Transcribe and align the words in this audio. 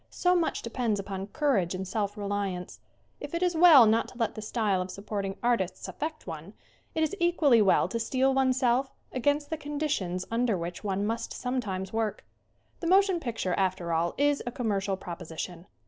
So 0.09 0.35
much 0.35 0.63
depends 0.63 0.99
upon 0.99 1.27
courage 1.27 1.75
and 1.75 1.87
self 1.87 2.17
reliance. 2.17 2.79
If 3.19 3.35
it 3.35 3.43
is 3.43 3.53
well 3.55 3.85
not 3.85 4.07
to 4.07 4.17
let 4.17 4.33
the 4.33 4.41
style 4.41 4.81
of 4.81 4.89
supporting 4.89 5.37
artists 5.43 5.87
affect 5.87 6.25
one, 6.25 6.53
it 6.95 7.03
is 7.03 7.15
equally 7.19 7.61
well 7.61 7.87
to 7.89 7.99
steel 7.99 8.33
one's 8.33 8.57
self 8.57 8.89
against 9.11 9.51
the 9.51 9.57
conditions 9.57 10.25
under 10.31 10.57
which 10.57 10.83
one 10.83 11.05
must 11.05 11.33
sometimes 11.33 11.93
work. 11.93 12.25
The 12.79 12.87
motion 12.87 13.19
picture, 13.19 13.53
after 13.53 13.93
all, 13.93 14.15
is 14.17 14.41
a 14.47 14.51
commercial 14.51 14.97
proposition. 14.97 15.67